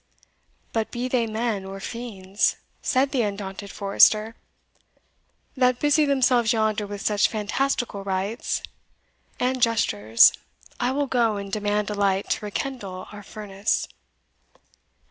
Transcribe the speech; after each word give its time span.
"But 0.73 0.89
be 0.89 1.07
they 1.07 1.27
men 1.27 1.63
or 1.63 1.79
fiends," 1.79 2.55
said 2.81 3.11
the 3.11 3.21
undaunted 3.21 3.69
forester, 3.69 4.35
"that 5.55 5.79
busy 5.79 6.05
themselves 6.07 6.51
yonder 6.53 6.87
with 6.87 7.01
such 7.01 7.27
fantastical 7.27 8.03
rites 8.03 8.63
and 9.39 9.61
gestures, 9.61 10.33
I 10.79 10.89
will 10.91 11.05
go 11.05 11.37
and 11.37 11.51
demand 11.51 11.91
a 11.91 11.93
light 11.93 12.31
to 12.31 12.43
rekindle 12.45 13.09
our 13.11 13.21
furnace." 13.21 13.87